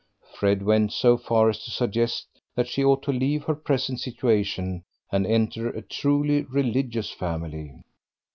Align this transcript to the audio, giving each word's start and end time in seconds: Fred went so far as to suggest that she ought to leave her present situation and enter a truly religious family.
Fred 0.33 0.63
went 0.63 0.91
so 0.93 1.15
far 1.15 1.47
as 1.47 1.63
to 1.63 1.69
suggest 1.69 2.25
that 2.55 2.67
she 2.67 2.83
ought 2.83 3.03
to 3.03 3.11
leave 3.11 3.43
her 3.43 3.53
present 3.53 3.99
situation 3.99 4.83
and 5.11 5.27
enter 5.27 5.69
a 5.69 5.83
truly 5.83 6.41
religious 6.45 7.11
family. 7.11 7.83